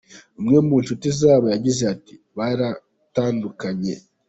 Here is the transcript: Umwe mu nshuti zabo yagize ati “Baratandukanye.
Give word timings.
Umwe 0.39 0.57
mu 0.67 0.75
nshuti 0.83 1.07
zabo 1.19 1.45
yagize 1.53 1.83
ati 1.93 2.15
“Baratandukanye. 2.37 3.93